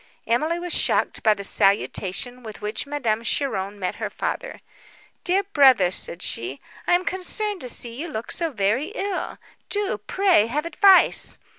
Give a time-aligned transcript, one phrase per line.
[0.25, 6.23] Emily was shocked by the salutation with which Madame Cheron met her father—"Dear brother," said
[6.23, 9.37] she, "I am concerned to see you look so very ill;
[9.69, 11.37] do, pray, have advice!"